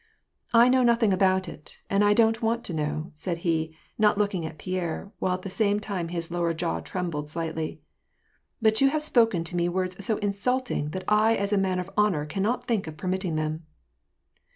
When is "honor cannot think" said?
11.95-12.87